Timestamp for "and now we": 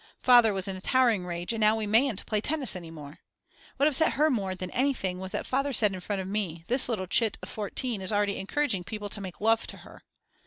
1.53-1.85